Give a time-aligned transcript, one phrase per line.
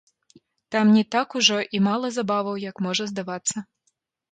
[0.75, 3.57] Там не так ужо і мала забаваў, як можа здавацца.